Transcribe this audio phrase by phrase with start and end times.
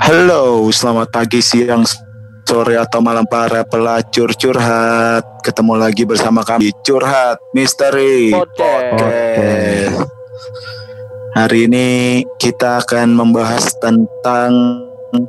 [0.00, 1.84] Halo, selamat pagi, siang,
[2.48, 5.20] sore atau malam para pelacur curhat.
[5.44, 10.08] Ketemu lagi bersama kami Curhat Misteri Podcast.
[11.36, 14.80] Hari ini kita akan membahas tentang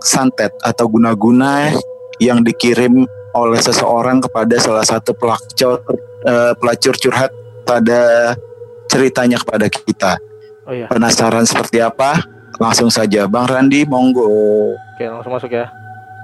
[0.08, 1.76] santet atau guna-guna
[2.24, 3.04] yang dikirim
[3.36, 5.84] oleh seseorang kepada salah satu pelacur
[6.24, 7.36] eh, pelacur curhat
[7.68, 8.34] pada
[8.88, 10.16] ceritanya kepada kita.
[10.64, 10.88] Oh iya.
[10.88, 12.41] Penasaran seperti apa?
[12.62, 14.30] Langsung saja, Bang Randi, monggo.
[14.94, 15.74] Oke, langsung masuk ya.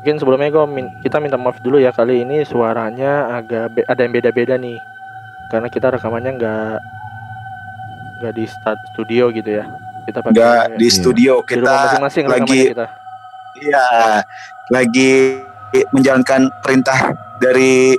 [0.05, 4.13] Mungkin sebelumnya gua min- kita minta maaf dulu ya kali ini suaranya agak ada yang
[4.13, 4.77] beda-beda nih.
[5.50, 6.77] Karena kita rekamannya nggak
[8.22, 9.66] nggak di start studio gitu ya.
[10.05, 10.94] Kita pakai Nggak di Iya.
[10.94, 12.85] studio di kita masing-masing lagi rekamannya kita.
[13.58, 13.88] Iya,
[14.70, 15.12] lagi
[15.90, 17.98] menjalankan perintah dari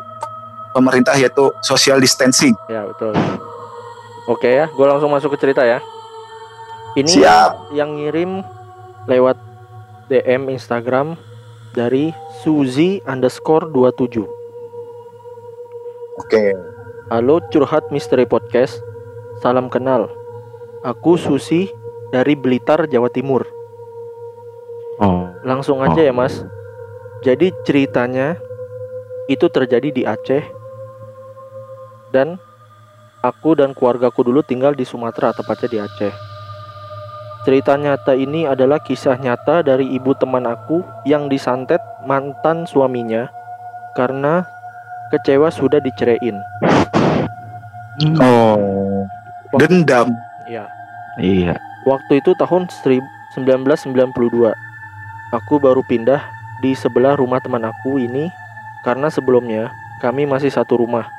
[0.71, 2.55] pemerintah yaitu social distancing.
[2.71, 3.19] Ya, betul.
[4.31, 5.83] Oke ya, gua langsung masuk ke cerita ya.
[6.99, 7.79] Ini Siap.
[7.79, 8.43] yang ngirim
[9.07, 9.39] lewat
[10.11, 11.15] DM Instagram
[11.71, 12.11] dari
[12.43, 14.27] Suzy underscore 27
[16.19, 16.59] Oke.
[17.07, 18.83] Halo curhat misteri podcast.
[19.39, 20.11] Salam kenal.
[20.83, 21.71] Aku Susi
[22.11, 23.47] dari Blitar Jawa Timur.
[24.99, 26.43] Oh, Langsung aja ya mas.
[27.23, 28.35] Jadi ceritanya
[29.31, 30.43] Itu terjadi di Aceh.
[32.11, 32.43] Dan
[33.23, 36.28] Aku dan keluargaku dulu tinggal di Sumatera Tepatnya di Aceh
[37.47, 43.31] Cerita nyata ini adalah kisah nyata dari ibu teman aku Yang disantet mantan suaminya
[43.95, 44.43] Karena
[45.15, 46.39] kecewa sudah diceraiin
[48.23, 49.11] Oh.
[49.59, 50.15] Dendam.
[50.47, 50.71] Ya
[51.19, 51.59] iya.
[51.83, 54.55] Waktu itu tahun 1992
[55.35, 56.23] Aku baru pindah
[56.63, 58.31] di sebelah rumah teman aku ini
[58.87, 61.11] Karena sebelumnya kami masih satu rumah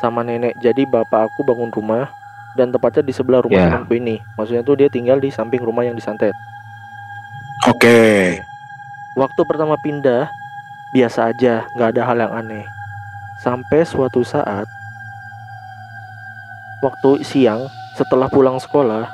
[0.00, 2.08] Sama nenek Jadi bapak aku bangun rumah
[2.52, 3.66] Dan tepatnya di sebelah rumah Ya.
[3.70, 6.36] temanku ini Maksudnya tuh dia tinggal di samping rumah yang disantet
[7.64, 8.42] Oke.
[9.14, 10.28] Waktu pertama pindah
[10.90, 12.64] Biasa aja nggak ada hal yang aneh
[13.38, 14.68] Sampai suatu saat
[16.80, 19.08] Waktu siang setelah pulang sekolah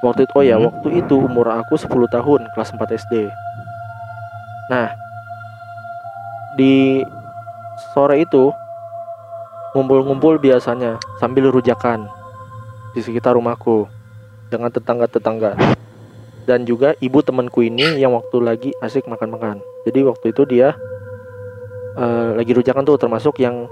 [0.00, 0.68] Waktu itu, oh ya Hmm.
[0.68, 3.32] waktu itu umur aku 10 tahun kelas 4 SD
[4.68, 4.92] Nah
[6.54, 7.02] Di
[7.90, 8.52] sore itu
[9.74, 12.06] Ngumpul-ngumpul biasanya sambil rujakan
[12.94, 13.90] Di sekitar rumahku
[14.48, 15.58] Dengan tetangga-tetangga.
[16.44, 19.64] Dan juga ibu temanku ini yang waktu lagi asik makan-makan.
[19.88, 20.76] Jadi waktu itu dia
[21.98, 23.66] eh, Lagi rujakan tuh termasuk yang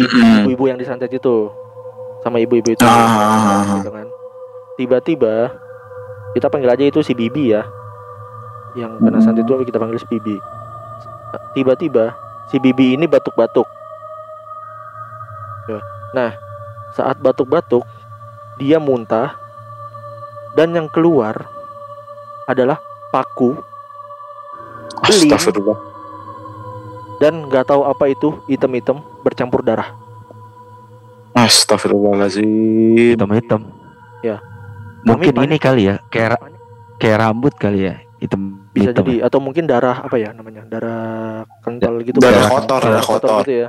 [0.00, 1.52] ibu-ibu yang disantet itu
[2.24, 2.84] sama ibu-ibu itu.
[2.86, 3.82] Ah.
[3.82, 4.06] gitu kan.
[4.80, 5.52] tiba-tiba
[6.32, 7.62] kita panggil aja itu si Bibi ya.
[8.72, 10.36] Yang kena santet itu kita panggil si Bibi.
[11.52, 12.16] Tiba-tiba
[12.48, 13.68] si Bibi ini batuk-batuk
[15.72, 15.80] Ya.
[16.12, 16.30] nah
[16.92, 17.84] saat batuk-batuk
[18.56, 19.32] dia muntah
[20.52, 21.48] dan yang keluar
[22.44, 22.76] adalah
[23.08, 23.56] paku
[25.02, 25.32] Beling.
[25.32, 25.78] Astagfirullah.
[27.18, 29.88] dan nggak tahu apa itu item-item bercampur darah
[31.32, 33.16] Astagfirullahaladzim.
[33.16, 33.64] Hitam-hitam.
[34.20, 34.36] Ya.
[35.02, 36.50] Mungkin Kami ini kali ya, kayak ra-
[37.00, 38.60] kayak rambut kali ya, hitam.
[38.70, 39.04] bisa hitam.
[39.04, 42.52] jadi atau mungkin darah apa ya namanya darah kental gitu Darah kan?
[42.52, 43.40] kotor, darah kotor.
[43.42, 43.68] gitu ya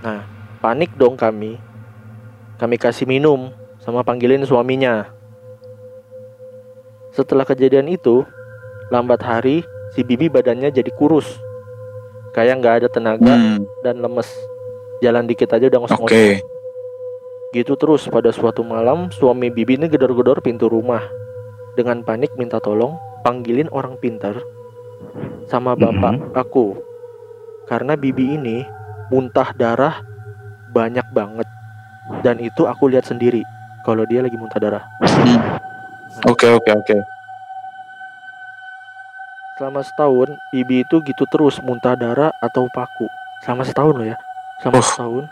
[0.00, 0.20] nah
[0.64, 1.60] panik dong kami.
[2.56, 3.52] Kami kasih minum
[3.84, 5.12] sama panggilin suaminya.
[7.12, 8.24] Setelah kejadian itu
[8.88, 9.60] lambat hari
[9.92, 11.28] si bibi badannya jadi kurus.
[12.32, 14.26] Kayak nggak ada tenaga Hmm, dan lemes.
[15.04, 16.08] Jalan dikit aja udah ngos-ngos.
[16.08, 16.40] Oke.
[17.52, 21.04] Gitu terus pada suatu malam suami Bibi ini gedor-gedor pintu rumah.
[21.78, 24.42] Dengan panik minta tolong panggilin orang pintar
[25.46, 26.34] sama bapak Mhm.
[26.34, 26.74] aku.
[27.70, 28.66] Karena Bibi ini
[29.12, 30.13] muntah darah
[30.74, 31.46] banyak banget
[32.20, 33.46] Dan itu aku lihat sendiri
[33.86, 34.84] kalau dia lagi muntah darah
[36.14, 36.30] Hmm.
[36.30, 36.96] Oke, oke, oke.
[39.58, 43.06] Selama setahun Bibi itu gitu terus muntah darah atau paku
[43.42, 44.16] Selama setahun loh ya
[44.62, 44.86] Selama Oh.
[44.86, 45.24] setahun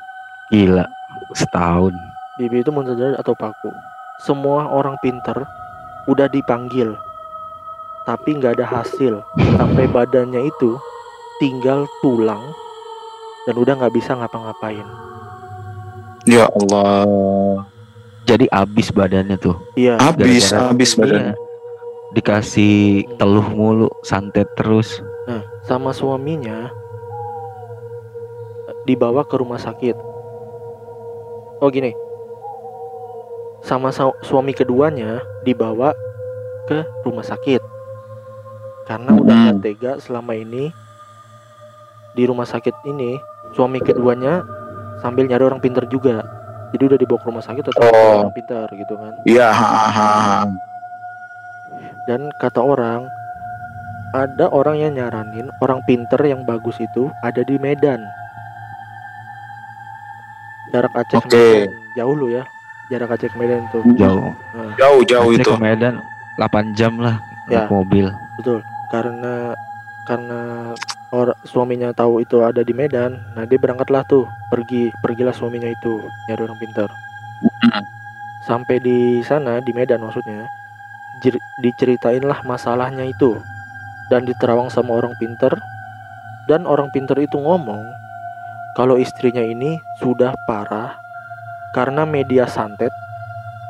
[0.52, 0.84] Gila.
[1.32, 1.96] Setahun.
[2.36, 3.72] Bibi itu muntah darah atau paku.
[4.20, 5.48] Semua orang pinter
[6.04, 6.92] udah dipanggil,
[8.04, 9.24] tapi nggak ada hasil.
[9.56, 10.76] Sampai badannya itu
[11.40, 12.52] tinggal tulang
[13.48, 14.84] dan udah nggak bisa ngapa-ngapain.
[16.24, 17.66] Ya Allah.
[18.22, 19.58] Jadi abis badannya tuh.
[19.74, 21.20] Iya, Habis, Gara-gara- habis badan.
[21.20, 21.34] Iya.
[22.12, 22.76] Dikasih
[23.16, 25.00] teluh mulu, santet terus.
[25.22, 26.66] nah sama suaminya
[28.82, 29.94] dibawa ke rumah sakit.
[31.56, 31.94] Oh gini,
[33.62, 35.94] sama sa- suami keduanya dibawa
[36.64, 37.62] ke rumah sakit
[38.84, 39.42] karena udah Hmm.
[39.48, 40.74] nggak tega selama ini
[42.12, 43.14] di rumah sakit ini
[43.52, 44.42] suami keduanya
[45.02, 46.22] sambil nyari orang pinter juga
[46.70, 48.22] jadi udah dibawa ke rumah sakit atau Oh.
[48.22, 49.50] orang pinter gitu kan Iya,
[52.04, 53.06] dan kata orang
[54.12, 58.00] ada orang yang nyaranin orang pinter yang bagus itu ada di Medan.
[60.70, 61.36] Jarak Aceh ke Oke.
[61.64, 62.44] Medan jauh lu ya.
[62.88, 63.80] Jarak Aceh ke Medan tuh.
[63.94, 64.32] Jauh.
[64.52, 65.48] Nah, Jauh jauh Aceh itu.
[65.48, 65.94] ke Medan
[66.36, 67.16] 8 jam lah
[67.46, 67.64] Ya.
[67.64, 68.06] naik mobil.
[68.36, 68.60] betul.
[68.88, 69.56] Karena
[70.04, 70.40] karena
[71.12, 76.00] orang suaminya tahu itu ada di Medan, nah dia berangkatlah tuh pergi pergilah suaminya itu
[76.26, 76.88] nyari orang pinter.
[77.68, 77.84] Mm.
[78.48, 80.48] Sampai di sana di Medan maksudnya
[81.62, 83.38] diceritainlah masalahnya itu
[84.10, 85.54] dan diterawang sama orang pinter
[86.50, 87.86] dan orang pinter itu ngomong
[88.74, 90.98] kalau istrinya ini sudah parah
[91.76, 92.90] karena media santet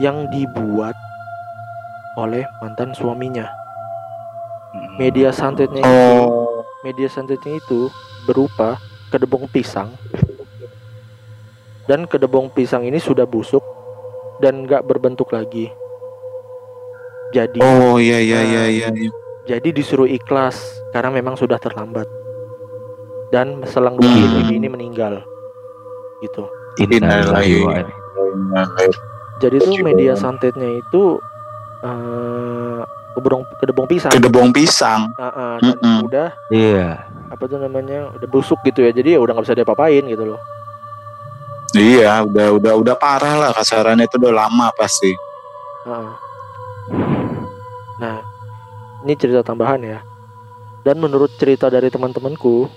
[0.01, 0.97] yang dibuat
[2.17, 3.51] oleh mantan suaminya.
[4.97, 5.93] Media santetnya itu
[6.23, 6.42] Oh.
[6.83, 7.87] Media santetnya itu
[8.27, 8.79] berupa
[9.11, 9.95] kedebong pisang.
[11.87, 13.63] Dan kedebong pisang ini sudah busuk
[14.39, 15.71] dan nggak berbentuk lagi.
[17.33, 18.89] Jadi Oh iya iya iya iya.
[18.93, 19.11] iya.
[19.43, 20.59] jadi disuruh ikhlas
[20.95, 22.07] karena memang sudah terlambat.
[23.33, 24.45] Dan selang dua Hmm.
[24.45, 25.25] hari ini meninggal.
[26.21, 26.45] Gitu.
[26.79, 27.67] Innalillahi.
[29.41, 31.19] Jadi tuh media santetnya itu
[31.83, 35.01] eh kedebong kedebong pisang Kedebong pisang.
[35.17, 35.99] Ah, ah, dan Mm-mm.
[36.09, 37.07] udah Iya.
[37.29, 40.41] apa tuh namanya udah busuk gitu ya jadi ya udah nggak bisa diapa-apain gitu loh
[41.73, 45.09] Iya, udah udah udah parah lah kasarannya itu udah lama pasti.
[45.89, 46.11] Heeh.
[47.97, 48.21] Nah,
[49.01, 50.05] ini cerita tambahan ya.
[50.85, 52.69] Dan menurut cerita dari teman-temanku,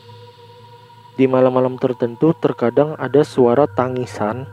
[1.15, 4.47] di malam-malam tertentu terkadang ada suara tangisan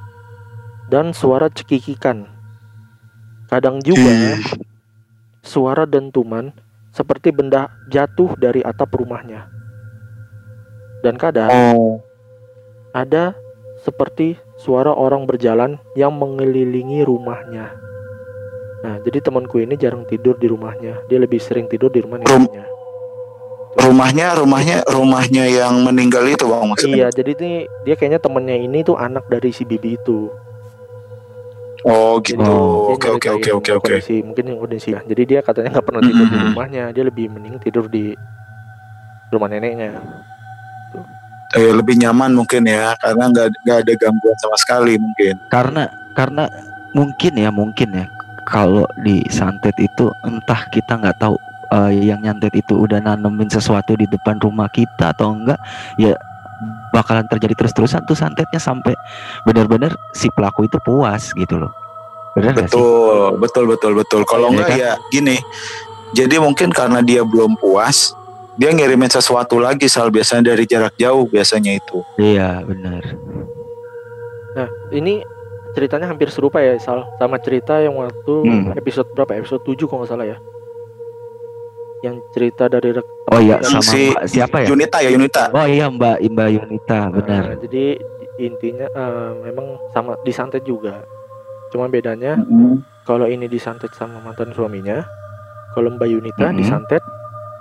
[0.90, 2.26] dan suara cekikikan.
[3.46, 4.43] Kadang juga Hmm.
[5.43, 6.55] Suara dentuman
[6.94, 9.50] seperti benda jatuh dari atap rumahnya.
[11.03, 11.99] Dan kadang Oh.
[12.94, 13.35] ada
[13.83, 17.75] seperti suara orang berjalan yang mengelilingi rumahnya.
[18.83, 21.03] Nah, jadi temanku ini jarang tidur di rumahnya.
[21.11, 22.67] Dia lebih sering tidur di rumah Rum- neneknya.
[23.73, 26.97] Rumahnya rumahnya rumahnya yang meninggal itu bang maksudnya.
[26.99, 27.56] Iya, jadi nih
[27.89, 30.29] dia kayaknya temennya ini tuh anak dari si bibi itu.
[31.82, 32.55] Oh gitu.
[32.94, 33.90] Oke oke oke oke oke.
[33.99, 35.00] kondisi mungkin yang ya.
[35.02, 36.46] Jadi dia katanya nggak pernah tidur di Mhm.
[36.55, 36.84] rumahnya.
[36.94, 38.14] Dia lebih mending tidur di
[39.34, 39.99] rumah neneknya.
[41.52, 45.34] Eh, lebih nyaman mungkin ya karena nggak nggak ada gangguan sama sekali mungkin.
[45.52, 45.84] Karena
[46.17, 46.49] karena
[46.96, 48.06] mungkin ya mungkin ya
[48.46, 51.37] kalau di santet itu entah kita nggak tahu
[51.73, 55.58] eh, yang nyantet itu udah nanemin sesuatu di depan rumah kita atau enggak
[55.99, 56.14] ya
[56.93, 58.93] bakalan terjadi terus-terusan tuh santetnya sampai
[59.43, 61.73] benar-benar si pelaku itu puas gitu loh.
[62.33, 62.55] Benar?
[62.55, 64.23] Betul betul betul betul.
[64.25, 64.79] Kalau Iya nggak kan?
[64.79, 65.37] ya gini.
[66.12, 68.12] Jadi mungkin karena dia belum puas,
[68.55, 72.05] dia ngirimin sesuatu lagi sal biasanya dari jarak jauh biasanya itu.
[72.21, 73.00] Iya benar.
[74.53, 75.25] Nah, ini
[75.73, 78.77] ceritanya hampir serupa ya, Sal, sama cerita yang waktu Hmm.
[78.77, 79.33] episode berapa?
[79.33, 80.37] Episode 7 kalau nggak salah ya.
[82.03, 84.67] Yang cerita dari rek- Oh iya sama si Mbak siapa ya?
[84.69, 85.43] Yunita ya Yunita.
[85.51, 87.43] Oh iya Mbak Mbak Yunita benar.
[87.47, 87.85] Nah, jadi
[88.37, 91.07] intinya eh, memang sama disantet juga.
[91.71, 92.83] Cuma bedanya Mm-mm.
[93.03, 95.07] kalau ini disantet sama mantan suaminya,
[95.73, 96.59] kalau Mbak Yunita Mhm.
[96.59, 97.03] disantet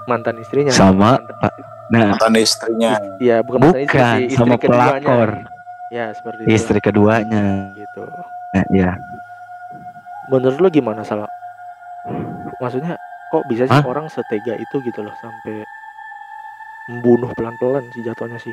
[0.03, 0.69] mantan istrinya.
[0.69, 1.53] Sama Mantan- Pak.
[1.87, 2.91] Nah Mantan istrinya.
[3.17, 4.89] Iya, bukan mantan istri, bukan sih, istri sama keduanya.
[4.97, 5.29] pelakor
[5.87, 6.49] Ya, seperti itu.
[6.49, 7.43] istri keduanya.
[7.73, 8.03] gitu.
[8.49, 8.91] Nah, ya.
[10.27, 11.27] Menurut lo gimana salah?
[12.57, 12.95] Maksudnya
[13.31, 13.87] kok bisa sih Hah?
[13.87, 15.63] orang setega itu gitu loh sampai
[16.91, 18.51] membunuh pelan-pelan sih jatuhnya sih.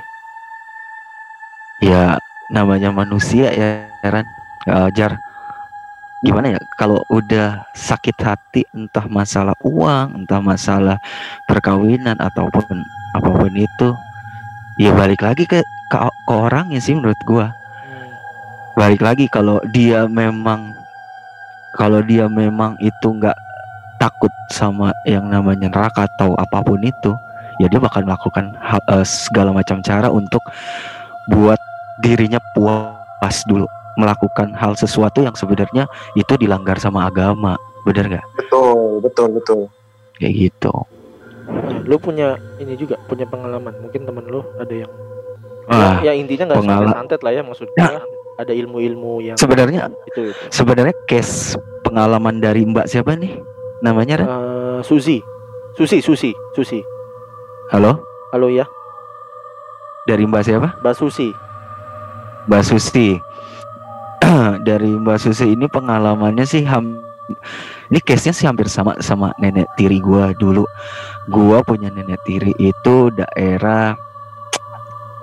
[1.80, 2.18] ya
[2.50, 4.26] namanya manusia ya Ran
[4.66, 5.18] wajar
[6.18, 10.98] gimana ya kalau udah sakit hati entah masalah uang entah masalah
[11.46, 12.82] perkawinan ataupun
[13.14, 13.88] apa pun itu
[14.76, 18.10] ya balik lagi ke ke, ke orangnya sih menurut gua Hmm.
[18.74, 20.74] balik lagi kalau dia memang
[21.78, 23.38] kalau dia memang itu nggak
[23.98, 27.12] takut sama yang namanya neraka atau apa pun itu
[27.58, 30.40] ya dia bakal melakukan hal- eh, segala macam cara untuk
[31.28, 31.58] buat
[31.98, 39.02] dirinya puas dulu melakukan hal sesuatu yang sebenarnya itu dilanggar sama agama bener nggak Betul
[39.02, 39.60] betul betul.
[40.14, 40.72] kayak gitu
[41.48, 43.72] Nah, lu punya ini juga punya pengalaman.
[43.80, 44.92] Mungkin temen lu ada yang
[45.64, 48.00] Wah, ya, ya intinya nggak sampai pengala- santet lah ya maksud gua
[48.36, 50.42] ada ilmu-ilmu yang sebenarnya itu itu.
[50.48, 53.32] sebenarnya case pengalaman dari Mbak siapa nih
[53.80, 54.28] namanya Ran?
[54.28, 55.18] Eh, Susi.
[55.74, 56.82] Susi, Susi, Susi.
[57.70, 58.02] halo
[58.34, 58.64] Halo ya,
[60.08, 61.30] dari Mbak siapa Mbak Susi.
[62.48, 63.14] Mbak Susi
[64.68, 66.98] dari Mbak Susi ini pengalamannya sih ham
[67.92, 70.64] ini case-nya sih hampir sama sama nenek tiri gua dulu.
[71.28, 73.92] Gua punya nenek tiri itu daerah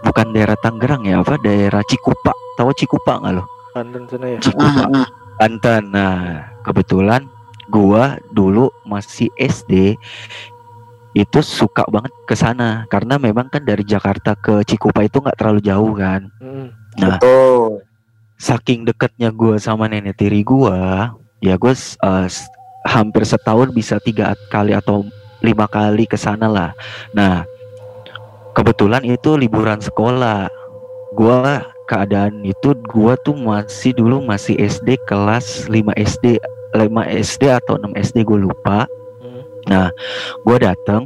[0.05, 2.31] bukan daerah Tangerang ya, apa daerah Cikupa.
[2.55, 3.43] Tahu Cikupa nggak lo?
[3.73, 4.39] Banten sana ya.
[4.39, 5.05] Cikupa, Mm-mm.
[5.41, 5.83] Banten.
[5.91, 6.15] Nah,
[6.61, 7.25] kebetulan
[7.69, 9.97] gua dulu masih SD
[11.15, 15.63] itu suka banget ke sana karena memang kan dari Jakarta ke Cikupa itu nggak terlalu
[15.63, 16.27] jauh kan.
[16.43, 16.75] Hmm.
[16.99, 17.87] Nah, Betul.
[18.35, 20.79] saking deketnya gue sama nenek tiri gue,
[21.39, 22.27] ya gue uh,
[22.83, 25.07] hampir setahun bisa tiga kali atau
[25.39, 26.71] lima kali ke sana lah.
[27.15, 27.47] Nah,
[28.51, 30.51] kebetulan itu liburan sekolah.
[31.15, 31.39] Gue
[31.87, 36.43] keadaan itu gue tuh masih dulu masih SD kelas 5 SD
[36.75, 36.91] 5
[37.23, 38.85] SD atau 6 SD gue lupa.
[39.65, 39.89] Hmm.
[40.45, 41.01] gue datang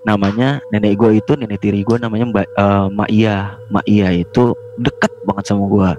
[0.00, 3.36] namanya nenek gue itu nenek tiri gue namanya Mbak eh, Mak Iya
[3.68, 5.90] Mak Iya itu deket banget sama gue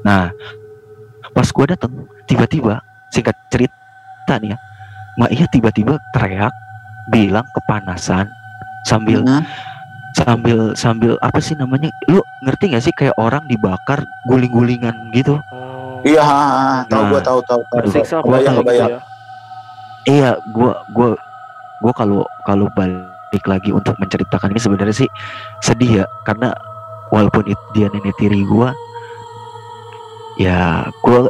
[0.00, 0.32] nah
[1.30, 1.92] pas gue datang
[2.24, 2.80] tiba-tiba
[3.12, 4.58] singkat cerita nih ya
[5.20, 6.54] Mak Iya tiba-tiba teriak
[7.12, 8.24] bilang kepanasan
[8.88, 9.44] sambil Hmm.
[10.16, 15.69] sambil sambil apa sih namanya lu ngerti gak sih kayak orang dibakar guling-gulingan gitu Oh.
[16.04, 16.24] Iya,
[16.88, 17.10] tahu Nah.
[17.12, 17.78] gua tahu tahu tahu.
[17.84, 18.90] Tersiksa Kebayang, apa kebayang.
[18.90, 19.00] gitu ya.
[20.08, 21.08] Iya, gua gua
[21.84, 25.10] gua kalau kalau balik lagi untuk menceritakan ini sebenarnya sih
[25.60, 26.56] sedih ya karena
[27.12, 28.72] walaupun itu dia nenek tiri gua
[30.40, 31.28] ya gua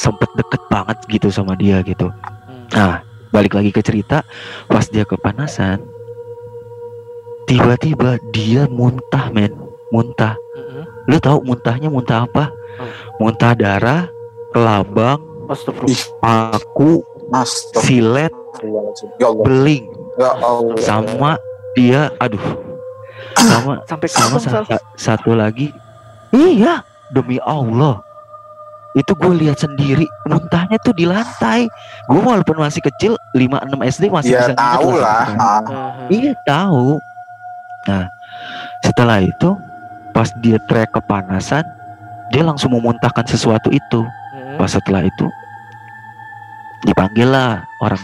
[0.00, 2.10] sempet deket banget gitu sama dia gitu.
[2.10, 2.66] Hmm.
[2.74, 2.94] Nah,
[3.30, 4.26] balik lagi ke cerita
[4.66, 5.78] pas dia kepanasan
[7.46, 9.50] tiba-tiba dia muntah men
[9.90, 10.34] muntah
[11.10, 12.50] lu tahu muntahnya muntah apa.
[13.16, 14.06] Muntah darah
[14.50, 15.90] kelabang Astagfirullah.
[15.90, 16.02] Ih.
[16.54, 16.90] aku
[17.30, 17.80] Astagfirullahaladzim.
[17.80, 18.32] silet
[19.18, 19.44] Ya Allah.
[19.44, 19.84] beling
[20.16, 20.76] Ya Allah.
[20.78, 21.30] sama
[21.72, 22.42] dia aduh
[23.36, 24.64] sama Sampai sama kapan Sal?
[24.66, 25.70] sa- satu lagi
[26.30, 28.02] iya demi Allah
[28.90, 31.70] itu gue lihat sendiri muntahnya tuh di lantai
[32.04, 35.24] gue walaupun masih kecil 5-6 SD masih Ya bisa tahu lah.
[35.30, 35.62] Ah.
[36.06, 36.98] Iya tahu
[37.80, 38.10] nah
[38.80, 39.54] setelah itu
[40.10, 41.62] pas dia teriak kepanasan
[42.30, 44.56] dia langsung memuntahkan sesuatu itu Mm-mm.
[44.56, 45.26] pas setelah itu
[46.80, 48.00] dipanggil lah orang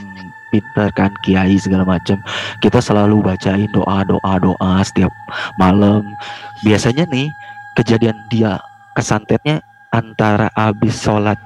[0.46, 2.20] pintar kan kiai segala macam
[2.60, 5.10] kita selalu bacain doa doa doa setiap
[5.56, 6.12] malam
[6.60, 7.32] biasanya nih
[7.74, 8.60] kejadian dia
[8.92, 11.40] kesantetnya antara habis sholat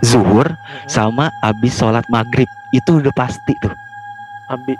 [0.00, 0.86] zuhur Mm-mm.
[0.86, 3.74] sama habis sholat maghrib itu udah pasti tuh
[4.48, 4.78] Abi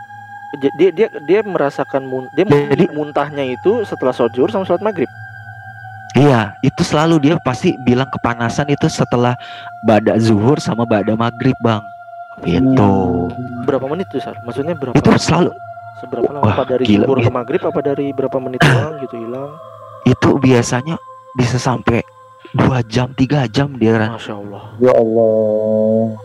[0.56, 4.80] J- dia dia dia merasakan mun dia Jadi- muntahnya itu setelah sholat zuhur sama sholat
[4.80, 5.10] maghrib.
[6.18, 9.38] Iya itu selalu dia pasti bilang kepanasan itu setelah
[9.80, 11.80] bada zuhur sama bada maghrib bang
[12.42, 12.92] itu
[13.62, 14.38] Berapa menit tuh Sar?
[14.42, 14.94] Maksudnya berapa?
[14.94, 15.50] itu selalu
[15.98, 16.42] Seberapa lama?
[16.46, 17.34] Wah, apa dari gila, zuhur ke gila.
[17.34, 17.60] maghrib?
[17.60, 19.50] Apa dari berapa menit doang gitu hilang?
[20.06, 20.96] itu biasanya
[21.34, 22.00] bisa sampai
[22.54, 26.16] dua jam tiga jam dia kan Masya Allah, Ya Allah.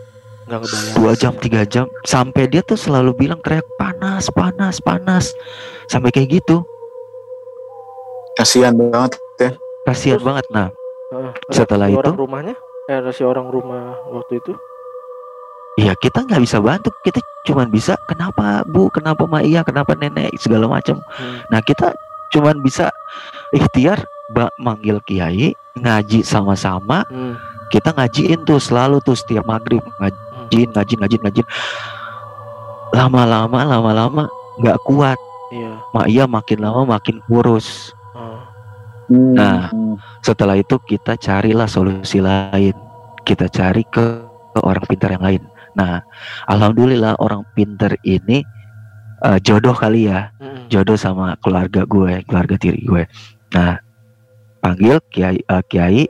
[0.44, 0.94] nggak kebayang.
[0.94, 5.34] dua jam tiga jam sampai dia tuh selalu bilang teriak panas panas panas
[5.86, 6.62] sampai kayak gitu
[8.34, 9.14] Kasihan banget.
[9.84, 10.26] Kasihan Terus?
[10.26, 10.68] banget nah.
[11.12, 11.32] Heeh.
[11.52, 12.00] setelah itu?
[12.00, 12.54] orang rumahnya,
[12.88, 14.52] eh reaksi orang rumah waktu itu,
[15.76, 16.90] ya kita nggak bisa bantu.
[17.00, 18.88] Kita cuman bisa kenapa bu?
[18.90, 19.60] Kenapa mak iya?
[19.62, 20.32] Kenapa nenek?
[20.36, 21.44] segala macam Hmm.
[21.52, 21.92] nah kita
[22.32, 22.88] cuman bisa
[23.52, 27.04] ikhtiar ba- manggil kiai ngaji sama-sama.
[27.08, 27.36] Hmm.
[27.64, 29.82] kita ngajiin tuh selalu tuh setiap maghrib.
[29.98, 31.48] Ngajiin ngajiin ngajiin ngajiin.
[32.90, 34.24] Lama-lama lama-lama
[34.56, 35.18] nggak kuat.
[35.50, 35.72] Iya.
[35.94, 37.94] mak iya makin lama makin kurus
[39.36, 39.68] Ah.
[39.68, 39.96] Nah.
[40.24, 42.72] setelah itu kita carilah solusi lain
[43.28, 44.24] kita cari ke,
[44.56, 45.42] ke orang pintar yang lain
[45.76, 46.00] nah
[46.48, 48.40] alhamdulillah orang pintar ini
[49.24, 50.70] eh, jodoh kali ya Mm-mm.
[50.72, 53.04] jodoh sama keluarga gue keluarga tiri gue
[53.52, 53.76] nah
[54.64, 56.08] panggil kiai eh, kiai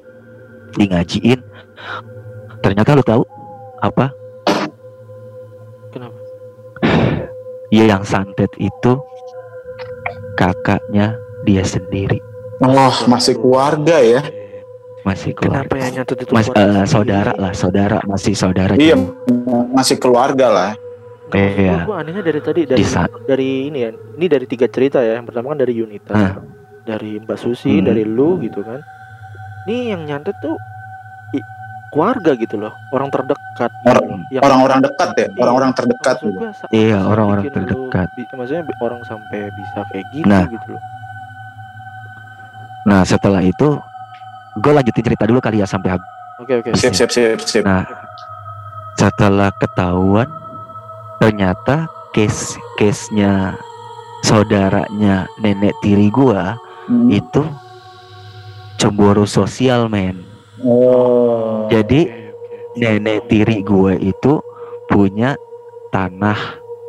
[0.75, 1.41] di ngajiin
[2.63, 3.23] ternyata lu tahu
[3.83, 4.11] apa
[5.91, 6.19] Kenapa?
[7.75, 8.99] ya yang santet itu
[10.39, 11.15] kakaknya
[11.47, 14.23] dia sendiri Oh, masih keluarga ya.
[15.05, 16.33] masih keluarga Kenapa ya nyatet itu?
[16.33, 16.89] Mas, eh, sendiri?
[16.89, 19.57] saudara lah saudara masih saudara Iya, juga.
[19.77, 20.71] masih keluarga lah.
[21.29, 21.77] Maksud Iya.
[21.77, 23.91] gua, gua anehnya dari tadi dari Di saat- dari ini ya.
[23.93, 25.21] Ini dari tiga cerita ya.
[25.21, 26.33] Yang pertama kan dari Yunita, Ah.
[26.83, 27.85] dari Mbak Susi, Hmm.
[27.85, 28.81] dari lu gitu kan.
[29.69, 30.57] Ini yang nyantet tuh
[31.33, 31.49] i-
[31.93, 33.71] keluarga gitu loh, orang terdekat.
[33.71, 34.19] gitu Orang- loh.
[34.33, 35.41] Yang- Orang-orang dekat ya, Iya.
[35.45, 36.17] orang-orang terdekat.
[36.19, 36.39] Gitu.
[36.73, 38.09] Iya, orang-orang lu terdekat.
[38.35, 40.49] maksudnya orang sampai bisa kayak gitu Nah.
[40.49, 40.83] gitu loh.
[42.85, 43.77] Nah setelah itu
[44.61, 46.75] gue lanjutin cerita dulu kali ya sampai habis Oke oke.
[46.75, 47.63] Sip, sip, sip, sip.
[47.63, 47.87] Nah,
[48.99, 50.27] setelah ketahuan
[51.23, 53.55] ternyata case case nya
[54.27, 57.09] saudaranya nenek tiri gua Hmm.
[57.09, 57.41] itu
[58.77, 60.21] cemburu sosial men
[60.61, 61.65] Oh.
[61.73, 62.13] Jadi,
[62.77, 64.37] nenek tiri gue itu
[64.85, 65.33] punya
[65.89, 66.37] tanah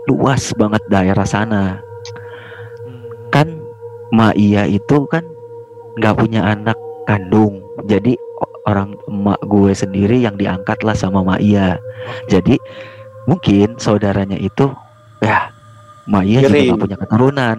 [0.09, 1.79] luas banget daerah sana
[2.83, 3.29] Hmm.
[3.29, 3.47] kan
[4.09, 5.23] Ma Iya itu kan
[5.99, 8.17] nggak punya anak kandung jadi
[8.65, 12.27] orang emak gue sendiri yang diangkat lah sama Ma Iya Oke.
[12.27, 12.55] jadi
[13.29, 14.73] mungkin saudaranya itu
[15.21, 15.55] ya
[16.05, 17.57] Maya juga nggak punya keturunan.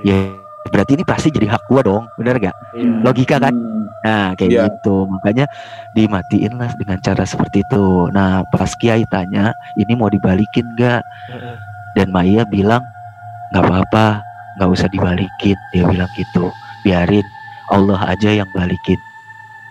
[0.00, 0.16] Iya.
[0.64, 2.56] Ya berarti ini pasti jadi hak gua dong, bener gak?
[2.74, 3.04] Iya.
[3.04, 3.52] Logika kan?
[3.52, 3.84] Hmm.
[4.02, 4.62] Nah kayak Iya.
[4.66, 5.44] gitu, makanya
[5.92, 8.08] dimatiin lah dengan cara seperti itu.
[8.16, 11.04] Nah pas Kiai tanya, ini mau dibalikin gak?
[11.96, 12.80] Dan Maya bilang
[13.52, 14.24] nggak apa-apa,
[14.56, 15.56] nggak usah dibalikin.
[15.76, 16.48] Dia bilang gitu,
[16.80, 17.24] biarin
[17.68, 18.98] Allah aja yang balikin.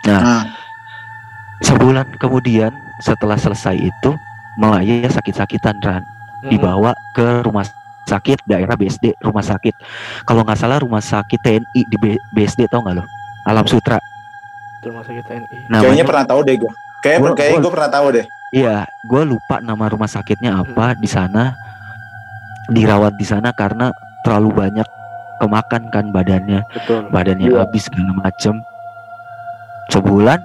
[0.04, 0.46] Nah,
[1.58, 4.12] Sebulan kemudian setelah selesai itu,
[4.56, 6.04] Maya sakit-sakitan Ran.
[6.38, 6.52] Mm-mm.
[6.52, 7.66] dibawa ke rumah
[8.06, 9.74] sakit daerah BSD rumah sakit
[10.22, 11.98] kalau nggak salah rumah sakit TNI di
[12.30, 13.04] BSD tau nggak lo
[13.44, 13.98] Alam Sutra
[14.80, 15.48] rumah sakit TNI.
[15.66, 16.72] kayaknya namanya pernah tahu deh gue.
[17.02, 18.26] Kayak Gua- kayaknya gua- gue pernah tahu deh.
[18.54, 21.58] iya gue lupa nama rumah sakitnya apa di sana
[22.68, 23.90] dirawat di sana karena
[24.22, 24.88] terlalu banyak
[25.38, 27.08] kemakan kan badannya Betul.
[27.10, 27.60] badannya Iya.
[27.62, 28.54] habis segala macem
[29.88, 30.40] sebulan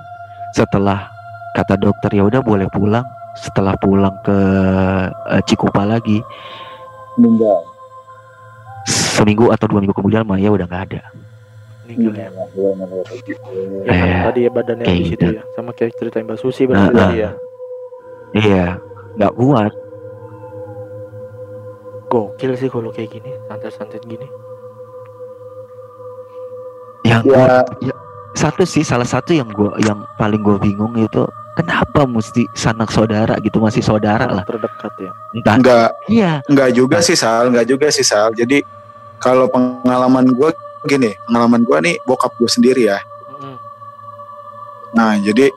[0.51, 1.07] setelah
[1.53, 4.37] kata dokter ya udah boleh pulang setelah pulang ke
[5.31, 6.19] eh, Cikupa lagi
[7.15, 7.63] Meninggal.
[8.87, 11.03] seminggu atau dua minggu kemudian Maya udah nggak ada
[11.85, 12.29] Meninggal ya.
[13.83, 15.27] Ya kan Eh, tadi ya badannya kayak gitu.
[15.27, 15.43] itu ya.
[15.53, 17.31] Sama kayak ceritain Mbak Susi berarti Nah, tadi ya.
[18.33, 18.67] iya
[19.17, 19.73] nggak kuat
[22.07, 24.27] Gokil sih kalau kayak gini, santet-santet gini.
[27.11, 27.67] Yang Ya, gua-
[28.33, 33.35] satu sih salah satu yang gua yang paling gue bingung itu kenapa mesti sanak saudara
[33.39, 35.11] gitu masih saudara lah terdekat ya.
[35.35, 38.31] entah enggak iya enggak juga sih Sal, enggak juga sih Sal.
[38.33, 38.63] Jadi
[39.19, 40.51] kalau pengalaman gue
[40.83, 43.03] gini, pengalaman gue nih bokap gue sendiri ya.
[43.29, 43.57] Mm-mm.
[44.91, 45.53] Nah, jadi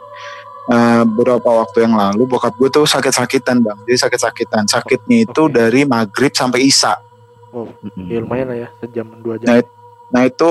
[0.65, 3.77] eh, beberapa waktu yang lalu bokap gue tuh sakit-sakitan bang.
[3.86, 4.67] Jadi sakit-sakitan.
[4.67, 5.53] Sakitnya itu Oke.
[5.53, 7.00] dari maghrib sampai isya.
[7.53, 8.03] Mm-mm.
[8.03, 9.69] Ya lumayan lah ya, sejam dua Nah, jam.
[10.10, 10.50] Nah itu,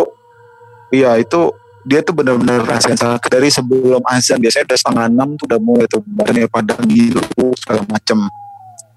[0.95, 1.51] iya itu
[1.83, 4.39] dia tuh benar-benar rasain sakit dari sebelum azan.
[4.39, 8.19] Biasanya udah setengah enam tuh udah mulai tuh badannya pada ngilu segala macem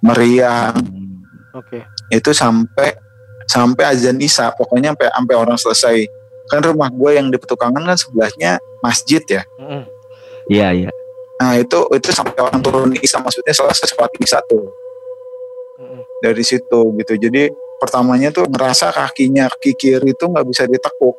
[0.05, 0.75] meriang.
[0.77, 1.58] Hmm.
[1.58, 1.81] Oke.
[2.13, 2.93] Itu sampai
[3.49, 4.53] sampai azan isya.
[4.53, 5.97] Pokoknya sampai sampai orang selesai.
[6.45, 9.41] Kan rumah gue yang di Petukangan kan sebelahnya masjid ya.
[10.45, 10.89] Iya iya
[11.36, 14.71] Nah itu itu sampai orang turun isya maksudnya selesai sholat isya tuh
[15.81, 16.01] Mm-mm.
[16.23, 17.13] dari situ gitu.
[17.19, 21.15] Jadi pertamanya tuh ngerasa kakinya kaki kiri itu nggak bisa ditekuk.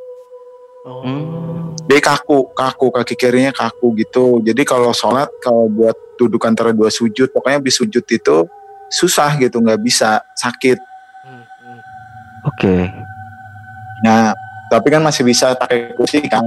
[0.87, 1.03] Oh.
[1.03, 1.75] Hmm.
[1.90, 4.38] Dia kaku, kaku kaki kirinya kaku gitu.
[4.42, 8.37] Jadi kalau sholat kalau buat duduk antara dua sujud, pokoknya di sujud itu
[8.90, 10.79] susah gitu, nggak bisa sakit.
[12.46, 12.87] Oke
[14.07, 14.31] Nah
[14.66, 16.42] tapi kan masih bisa pakai kursi kan,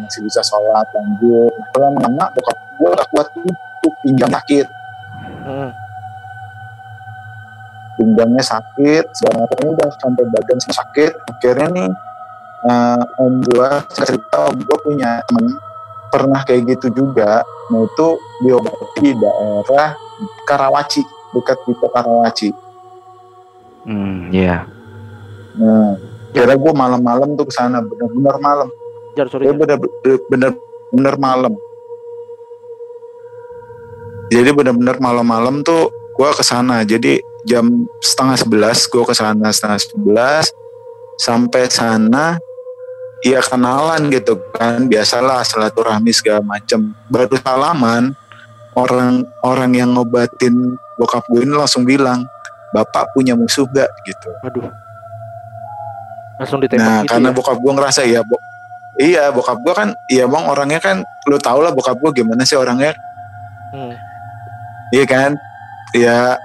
[0.00, 1.52] masih bisa sholat lanjut.
[1.76, 3.28] Nah, lama bokap gue udah kuat
[3.84, 4.66] tuh pinggang sakit,
[5.44, 5.68] Mm-mm.
[8.00, 9.04] pinggangnya sakit,
[9.36, 11.12] macamnya udah sampai badan sakit.
[11.36, 11.88] Akhirnya nih
[12.66, 15.56] eh, om gue cerita om gue punya temen
[16.10, 17.46] pernah kayak gitu juga.
[17.70, 18.06] Nah itu
[18.44, 19.94] diobati di daerah
[20.44, 22.50] Karawaci, dekat Tipo Karawaci.
[23.80, 24.68] hmm iya
[25.56, 25.98] Nah,
[26.30, 28.68] kira gue malam-malam tuh ke sana, bener-bener malam.
[29.18, 29.50] Jar, sorry.
[29.50, 30.54] Bener-bener
[30.94, 31.52] bener malam.
[34.30, 36.86] Jadi bener-bener malam-malam tuh gue ke sana.
[36.86, 37.66] Jadi jam
[37.98, 40.46] setengah sebelas gue ke sana setengah sebelas
[41.16, 42.36] sampai sana
[43.20, 48.16] ya kenalan gitu kan biasalah silaturahmi segala macem baru salaman
[48.72, 52.24] orang orang yang ngobatin bokap gue ini langsung bilang
[52.70, 54.68] bapak punya musuh gak gitu Waduh.
[56.40, 57.34] Langsung ditembak Nah, gitu karena ya.
[57.36, 58.36] bokap gue ngerasa ya, bo
[58.96, 60.96] iya bokap gue kan, iya bang orangnya kan,
[61.28, 62.96] lu tau lah bokap gue gimana sih orangnya,
[63.70, 63.92] Hmm.
[64.90, 65.36] iya kan,
[65.92, 66.40] ya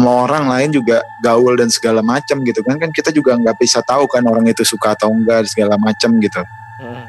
[0.00, 3.84] sama orang lain juga gaul dan segala macam gitu kan, kan kita juga nggak bisa
[3.84, 6.40] tahu kan orang itu suka atau enggak segala macam gitu.
[6.80, 7.04] Mm-mm.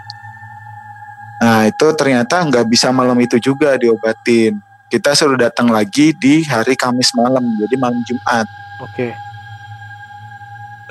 [1.41, 4.59] Nah itu ternyata nggak bisa malam itu juga diobatin.
[4.91, 8.43] Kita suruh datang lagi di hari Kamis malam, jadi malam Jumat.
[8.83, 9.30] Oke.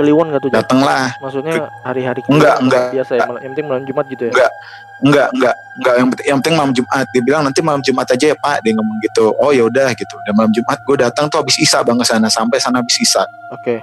[0.00, 0.48] Kliwon gak tuh?
[0.48, 0.64] Jar?
[0.64, 2.84] Datanglah, Maksudnya hari-hari Enggak, enggak.
[2.96, 4.32] biasa ya, yang penting malam Jumat gitu ya.
[4.32, 4.52] Enggak.
[5.00, 7.04] enggak enggak enggak yang, penting- yang penting malam Jumat.
[7.12, 9.24] Dia bilang nanti malam Jumat aja ya Pak, dia ngomong gitu.
[9.36, 10.14] Oh ya udah gitu.
[10.24, 13.24] Dan malam Jumat gue datang tuh habis Isa bang ke sana sampai sana habis Isa.
[13.52, 13.80] Oke.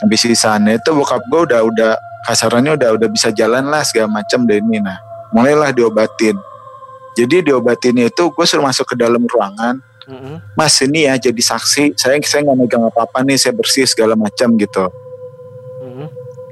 [0.00, 1.92] Habis Isa nah, itu bokap gue udah udah
[2.24, 4.98] kasarannya udah udah bisa jalan lah segala macam deh ini nah.
[5.30, 6.34] Mulailah diobatin.
[7.14, 9.78] Jadi diobatin itu gue suruh masuk ke dalam ruangan.
[10.10, 10.42] Mm-mm.
[10.58, 11.94] Mas ini ya jadi saksi.
[11.94, 13.38] Saya saya nggak megang apa-apa nih.
[13.38, 14.90] Saya bersih segala macam gitu.
[15.86, 16.08] Mm-mm.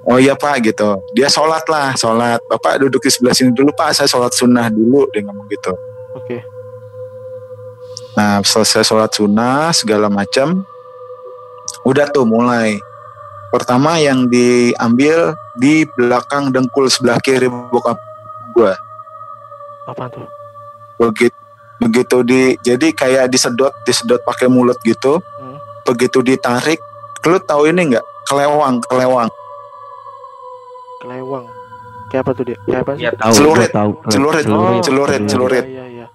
[0.06, 1.02] Oh iya pak gitu.
[1.18, 2.38] Dia sholat lah, sholat.
[2.46, 3.98] Bapak duduk di sebelah sini dulu pak.
[3.98, 5.10] Saya sholat sunnah dulu.
[5.10, 5.74] Dia ngomong gitu.
[6.14, 6.38] Oke.
[8.14, 10.62] Nah selesai sholat sunnah segala macam.
[11.82, 12.78] Udah tuh mulai.
[13.48, 17.96] Pertama yang diambil di belakang dengkul sebelah kiri bokap
[18.52, 18.72] gue.
[19.88, 20.28] Apa tuh?
[21.00, 21.47] Begitu
[21.78, 25.18] begitu di jadi kayak disedot disedot pakai mulut gitu.
[25.18, 25.58] Hmm.
[25.86, 26.82] Begitu ditarik
[27.26, 29.28] lu tahu ini nggak kelewang kelewang
[30.98, 31.46] Kelewang.
[32.10, 32.58] Kayak apa tuh dia?
[32.66, 33.04] Kayak apa sih?
[33.06, 33.70] Ya tahu, Celurit.
[33.70, 33.90] tahu.
[34.10, 34.44] Celurit.
[34.50, 35.66] Oh, celurit, iya, celurit.
[35.68, 36.06] Iya, iya,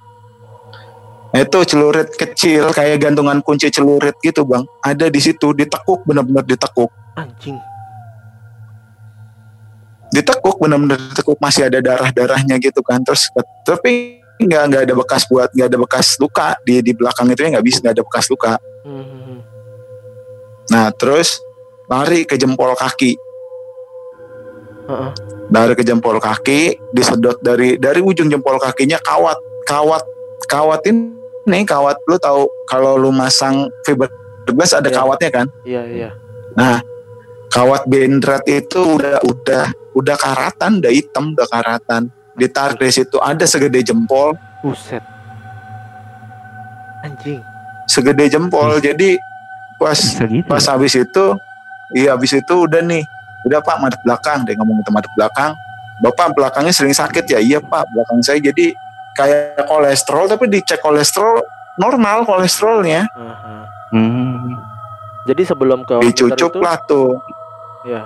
[1.33, 6.45] Nah, itu celurit kecil kayak gantungan kunci celurit gitu bang ada di situ ditekuk benar-benar
[6.45, 7.57] ditekuk Anjing.
[10.13, 13.33] ditekuk benar-benar ditekuk masih ada darah-darahnya gitu kan terus
[13.65, 17.49] tapi nggak nggak ada bekas buat nggak ada bekas luka di di belakang itu ya
[17.57, 19.39] nggak bisa nggak ada bekas luka Hmm, hmm, hmm.
[20.69, 21.39] nah terus
[21.87, 23.15] lari ke jempol kaki
[24.83, 25.11] Heeh.
[25.47, 30.03] lari ke jempol kaki disedot dari dari ujung jempol kakinya kawat kawat
[30.51, 34.97] kawat ini kawat lu tahu kalau lu masang fiberglass ada Iya.
[34.99, 36.09] kawatnya kan Iya, iya.
[36.53, 36.83] Nah,
[37.49, 39.65] kawat bendrat itu udah udah
[39.95, 42.13] udah karatan, udah hitam, udah karatan.
[42.33, 44.33] Ditarik dari situ ada segede jempol,
[44.65, 45.03] Buset.
[47.05, 47.43] Anjing.
[47.85, 48.81] segede jempol.
[48.81, 49.19] Jadi
[49.77, 50.47] pas gitu.
[50.49, 51.25] pas habis itu,
[51.93, 53.05] iya habis itu udah nih,
[53.45, 55.53] udah Pak madep belakang, dia ngomong ke madep belakang.
[56.01, 58.73] Bapak belakangnya sering sakit ya, iya Pak belakang saya jadi
[59.13, 61.45] kayak kolesterol tapi dicek kolesterol
[61.77, 63.53] normal kolesterolnya Aha.
[63.93, 64.57] Hmm.
[65.23, 67.21] Jadi sebelum ke dicucuk itu, lah tuh
[67.85, 68.03] ya.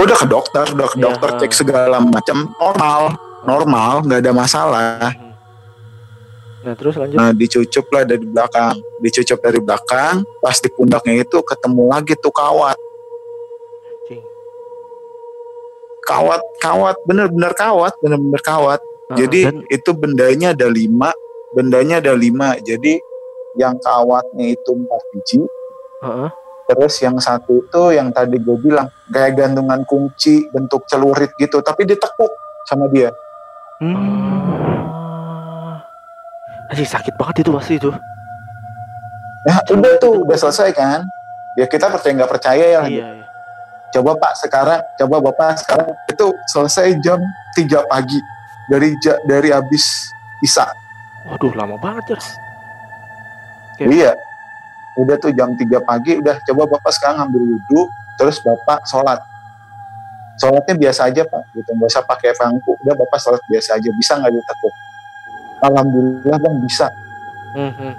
[0.00, 1.04] Udah ke dokter udah ke Iya.
[1.04, 3.02] dokter cek segala macam normal
[3.44, 5.28] normal nggak ada masalah Mhm.
[6.60, 7.16] Nah, terus lanjut.
[7.16, 12.28] nah dicucup lah dari belakang dicucup dari belakang pas di pundaknya itu ketemu lagi tuh
[12.30, 12.76] kawat
[16.00, 19.16] kawat kawat bener-bener kawat bener-bener kawat Heeh.
[19.24, 21.14] jadi dan- itu bendanya ada lima
[21.54, 22.98] bendanya ada lima jadi
[23.54, 25.40] yang kawatnya itu empat biji
[26.00, 26.28] Heeh.
[26.70, 31.82] Terus yang satu itu yang tadi gue bilang kayak gantungan kunci bentuk celurit gitu tapi
[31.82, 32.30] ditekuk
[32.64, 33.10] sama dia
[33.80, 33.96] Hmm.
[33.96, 35.80] Ah.
[36.68, 37.88] Anjing sakit banget itu pasti itu.
[39.40, 41.00] ya Celurit udah tuh udah selesai kan
[41.56, 43.26] ya kita percaya nggak percaya ya Iya, iya.
[43.90, 47.16] coba pak sekarang coba bapak sekarang itu selesai jam
[47.56, 48.20] 3 pagi
[48.68, 48.92] dari
[49.24, 50.68] dari habis isa
[51.20, 52.20] Waduh, lama banget, Jar.
[53.74, 53.84] Oke.
[53.90, 54.12] iya
[55.00, 57.88] udah tuh jam 3 pagi udah coba bapak sekarang ambil wudhu
[58.20, 59.20] terus bapak sholat.
[60.40, 61.68] Sholatnya biasa aja pak gitu.
[61.76, 64.74] Nggak usah pakai bangku udah bapak sholat biasa aja bisa nggak ditekuk
[65.64, 66.88] alhamdulillah bang bisa.
[67.50, 67.92] Mhm.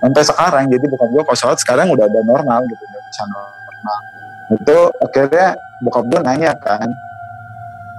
[0.00, 2.80] sampai sekarang jadi bukan gue kalau sholat sekarang udah ada normal gitu.
[2.88, 3.98] Udah bisa normal.
[4.56, 5.48] Itu akhirnya
[5.84, 6.88] bokap gue nanya kan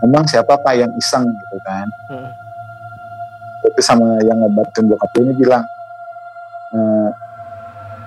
[0.02, 1.30] emang siapa pak yang iseng?
[1.30, 1.86] Gitu kan.
[2.10, 2.32] Mhm.
[3.62, 5.62] itu sama yang ngebantuin bokap gue ini bilang
[6.74, 7.10] "Eh,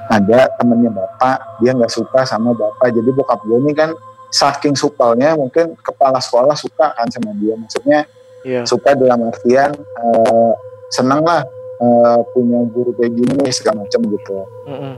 [0.07, 3.93] ada temennya bapak dia nggak suka sama bapak jadi bokap gue ini kan
[4.29, 8.05] saking supelnya mungkin kepala sekolah suka kan sama dia maksudnya
[8.45, 8.69] Iya.
[8.69, 10.53] suka dalam artian eh,
[10.90, 11.40] seneng lah
[11.81, 14.37] eh, punya guru kayak gini segala macam gitu
[14.69, 14.93] Mhm.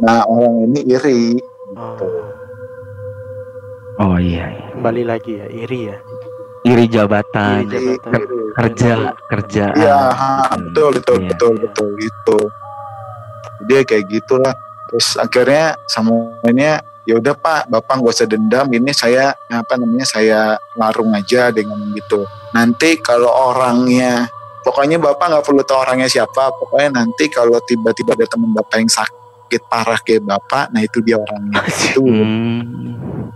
[0.00, 1.22] nah orang ini iri
[1.68, 2.00] Oh.
[4.00, 4.66] Oh iya, iya.
[4.72, 5.96] Kembali lagi ya, iri ya.
[6.64, 8.12] Iri jabatan, Iri jabatan.
[8.14, 8.38] Iri.
[8.56, 8.92] kerja,
[9.28, 9.64] kerja.
[9.76, 11.28] Iya, ha, betul, betul, Iya.
[11.28, 12.38] betul, betul, gitu.
[13.66, 14.54] Dia kayak gitulah.
[14.88, 18.68] Terus akhirnya semuanya ya udah Pak, Bapak gak usah dendam.
[18.68, 20.40] Ini saya apa namanya saya
[20.76, 22.28] larung aja dengan gitu.
[22.52, 24.28] Nanti kalau orangnya,
[24.64, 26.52] pokoknya Bapak nggak perlu tahu orangnya siapa.
[26.52, 31.16] Pokoknya nanti kalau tiba-tiba ada teman Bapak yang sakit parah kayak Bapak, nah itu dia
[31.16, 31.64] orangnya.
[31.88, 32.04] itu.
[32.04, 33.32] Hmm.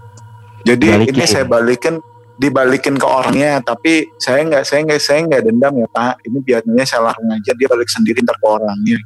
[0.62, 1.14] Jadi Balikin.
[1.18, 1.94] ini saya balikin
[2.42, 6.84] dibalikin ke orangnya tapi saya nggak saya nggak saya nggak dendam ya pak ini biarnya
[6.88, 8.98] saya larang aja dia balik sendiri ntar ke orangnya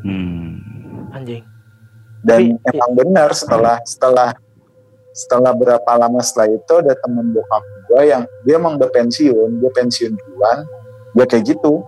[0.00, 0.58] Hmm.
[1.10, 1.44] Anjing.
[2.20, 4.34] dan Tapi- emang benar setelah setelah
[5.12, 9.70] setelah berapa lama setelah itu ada temen bokap gue yang dia emang udah pensiun dia
[9.70, 10.66] pensiun duluan
[11.12, 11.86] dia kayak gitu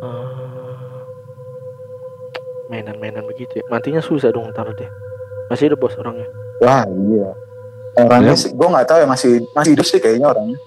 [0.00, 1.04] Ah.
[2.68, 3.64] Mainan-mainan begitu ya.
[3.68, 4.88] Matinya susah dong ntar deh.
[5.46, 6.24] Masih ada bos orangnya.
[6.58, 7.28] wah iya
[7.98, 8.38] orangnya Ya.
[8.38, 10.58] sih gue nggak tahu ya masih masih hidup sih kayaknya orangnya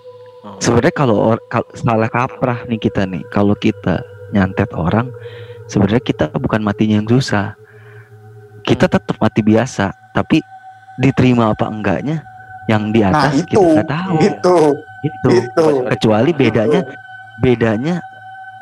[0.44, 0.60] Oh.
[0.60, 5.08] Sebenarnya kalau or- kal- salah kaprah nih kita nih, kalau kita nyantet orang,
[5.74, 7.58] sebenarnya kita bukan matinya yang susah.
[8.62, 10.40] Kita tetap mati biasa, tapi
[10.96, 12.22] diterima apa enggaknya
[12.66, 14.16] yang di nah atas itu kita nggak tahu.
[14.22, 14.58] itu
[15.04, 15.30] Itu.
[15.34, 16.80] itu Kecuali bedanya
[17.38, 18.00] bedanya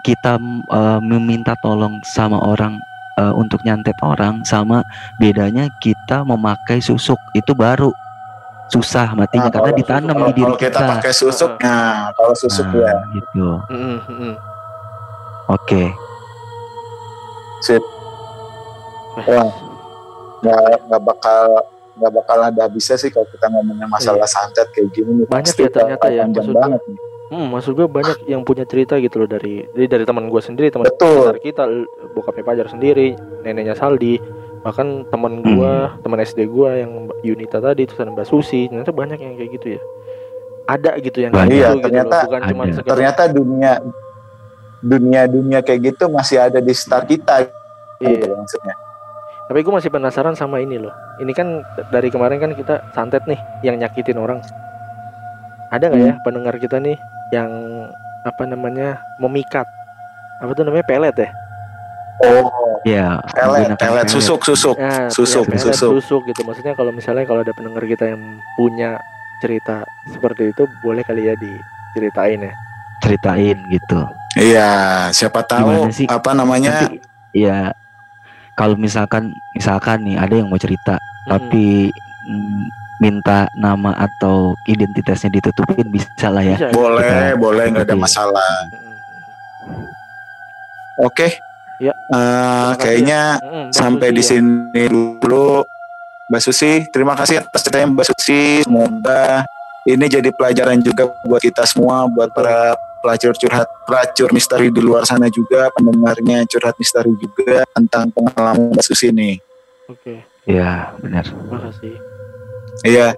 [0.02, 2.82] kita eh, meminta tolong sama orang
[3.16, 4.82] eh, untuk nyantet orang sama
[5.20, 7.94] bedanya kita memakai susuk itu baru
[8.72, 10.92] susah matinya Nah, karena kalau- ditanam kalau, di diri kalau kita kita.
[10.98, 13.48] pakai susuk nah kalau susuk Nah, ya gitu.
[13.70, 14.34] Mhm, mhm.
[15.48, 15.84] Oke.
[17.64, 17.84] Sip
[19.16, 19.26] Wah.
[19.28, 19.52] Wah.
[20.42, 21.40] nggak nggak bakal
[22.02, 25.26] nggak bakal ada habisnya sih kalau kita ngomongin masalah santet kayak gini nih.
[25.30, 26.64] Banyak Pasti ya ternyata ya, maksudnya.
[26.64, 26.98] banget nih.
[27.32, 30.68] Hmm, maksud gue banyak yang punya cerita gitu loh dari dari, dari teman gue sendiri,
[30.68, 31.64] teman besar kita,
[32.12, 34.20] bokapnya Pajar sendiri, neneknya Saldi,
[34.62, 39.18] bahkan teman gua teman SD gua yang Yunita tadi terus ada Mbak Susi ternyata banyak
[39.18, 39.82] yang kayak gitu ya
[40.70, 41.50] ada gitu yang kayak.
[41.50, 42.24] Iya, gitu, gitu ternyata loh.
[42.30, 43.74] bukan cuma sekedar ternyata dunia
[44.82, 47.36] dunia dunia kayak gitu masih ada di sekitar kita
[48.02, 48.18] Iya.
[48.18, 48.76] gitu maksudnya.
[49.46, 50.90] Tapi gue masih penasaran sama ini loh.
[51.22, 51.62] Ini kan
[51.94, 54.42] dari kemarin kan kita santet nih yang nyakitin orang.
[55.70, 56.98] Ada nggak ya pendengar kita nih
[57.30, 57.52] yang
[58.26, 59.68] apa namanya memikat?
[60.42, 61.30] Apa tuh namanya pelet ya?
[62.22, 65.92] Oh ya pelet pelet susuk susuk Ya, susuk punya pelet, susuk.
[66.02, 66.42] susuk gitu.
[66.42, 68.22] Maksudnya kalau misalnya kalau ada pendengar kita yang
[68.58, 68.98] punya
[69.42, 72.54] cerita seperti itu boleh kali ya diceritain ya?
[73.02, 74.00] Ceritain gitu
[74.34, 74.70] iya
[75.10, 76.08] siapa tahu Gimana sih?
[76.08, 77.00] apa namanya nanti
[77.34, 77.76] ya
[78.54, 81.28] kalau misalkan misalkan nih ada yang mau cerita Mm-mm.
[81.28, 81.92] tapi
[82.26, 82.64] mm,
[82.98, 86.72] minta nama atau identitasnya ditutupin bisa lah ya Bisa, ya.
[86.72, 88.96] boleh Kita- boleh nggak ada masalah Mm-mm.
[91.02, 91.30] oke
[91.82, 91.98] Ya.
[92.14, 94.28] Eh, kasih kayaknya Mm-mm, Mbak sampai di ya.
[94.30, 94.84] sini
[95.18, 95.66] dulu
[96.30, 99.42] Mbak Susi terima kasih atas ceritanya Mbak Susi semoga
[99.90, 105.08] ini jadi pelajaran juga buat kita semua buat para pelacur curhat pelacur misteri di luar
[105.10, 109.42] sana juga pendengarnya curhat misteri juga tentang pengalaman Mbak Susi nih
[109.90, 111.98] oke ya benar makasih
[112.86, 113.18] iya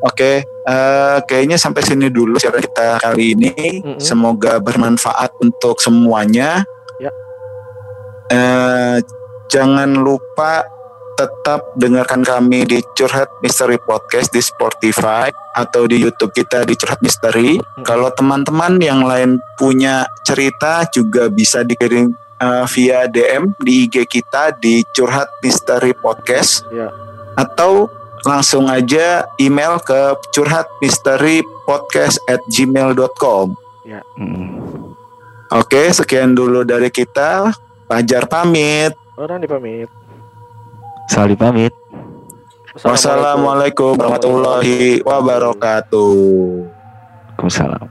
[0.00, 3.52] Oke, eh, kayaknya sampai sini dulu siaran kita kali ini.
[3.84, 4.00] Mm-mm.
[4.00, 6.64] Semoga bermanfaat untuk semuanya.
[6.96, 7.12] Ya.
[8.32, 8.96] Eh,
[9.52, 10.64] jangan lupa
[11.20, 17.04] tetap dengarkan kami di Curhat Misteri Podcast di Spotify atau di YouTube kita di Curhat
[17.04, 17.60] Misteri.
[17.84, 24.56] Kalau teman-teman yang lain punya cerita juga bisa dikirim eh, via DM di IG kita
[24.56, 26.64] di Curhat Misteri Podcast.
[26.72, 26.88] Ya.
[27.36, 27.92] Atau
[28.24, 34.94] langsung aja email ke curhatmisteripodcast at gmail.com Mm.
[35.50, 37.50] Oke sekian dulu dari kita.
[37.90, 38.94] Pajar pamit.
[39.18, 39.90] Orang dipamit
[41.10, 41.74] Sali pamit.
[42.86, 46.14] Wassalamualaikum warahmatullahi wabarakatuh.
[47.34, 47.90] Waalaikumsalam